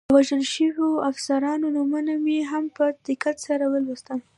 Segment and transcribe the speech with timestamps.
[0.07, 4.19] د وژل شویو افسرانو نومونه مې هم په دقت سره ولوستل.